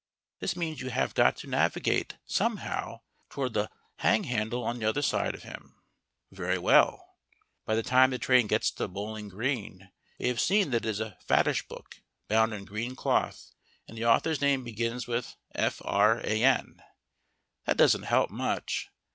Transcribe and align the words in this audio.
This 0.39 0.55
means 0.55 0.81
you 0.81 0.89
have 0.89 1.13
got 1.13 1.37
to 1.37 1.47
navigate, 1.47 2.17
somehow, 2.25 3.01
toward 3.29 3.53
the 3.53 3.69
hang 3.97 4.23
handle 4.23 4.63
on 4.63 4.79
the 4.79 4.85
other 4.89 5.03
side 5.03 5.35
of 5.35 5.43
him. 5.43 5.79
Very 6.31 6.57
well. 6.57 7.17
By 7.65 7.75
the 7.75 7.83
time 7.83 8.09
the 8.09 8.17
train 8.17 8.47
gets 8.47 8.71
to 8.71 8.87
Bowling 8.87 9.27
Green 9.29 9.91
we 10.17 10.27
have 10.29 10.39
seen 10.41 10.71
that 10.71 10.85
it 10.85 10.89
is 10.89 10.99
a 11.01 11.19
fattish 11.27 11.67
book, 11.67 11.97
bound 12.27 12.51
in 12.51 12.65
green 12.65 12.95
cloth, 12.95 13.51
and 13.87 13.95
the 13.95 14.05
author's 14.07 14.41
name 14.41 14.63
begins 14.63 15.05
with 15.05 15.35
FRAN. 15.55 16.81
That 17.65 17.77
doesn't 17.77 18.01
help 18.09 18.31
much. 18.31 18.89